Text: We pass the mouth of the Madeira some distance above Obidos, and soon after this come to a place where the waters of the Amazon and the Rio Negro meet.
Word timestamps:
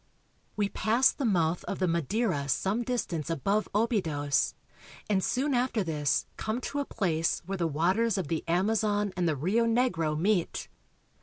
We 0.55 0.67
pass 0.67 1.11
the 1.11 1.25
mouth 1.25 1.63
of 1.65 1.77
the 1.77 1.87
Madeira 1.87 2.49
some 2.49 2.81
distance 2.81 3.29
above 3.29 3.69
Obidos, 3.71 4.55
and 5.07 5.23
soon 5.23 5.53
after 5.53 5.83
this 5.83 6.25
come 6.37 6.59
to 6.61 6.79
a 6.79 6.85
place 6.85 7.43
where 7.45 7.59
the 7.59 7.67
waters 7.67 8.17
of 8.17 8.27
the 8.27 8.43
Amazon 8.47 9.13
and 9.15 9.27
the 9.29 9.35
Rio 9.35 9.65
Negro 9.67 10.17
meet. 10.17 10.69